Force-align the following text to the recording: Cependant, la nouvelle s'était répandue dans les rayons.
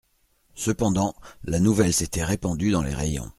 Cependant, 0.55 1.13
la 1.43 1.59
nouvelle 1.59 1.93
s'était 1.93 2.23
répandue 2.23 2.71
dans 2.71 2.81
les 2.81 2.95
rayons. 2.95 3.29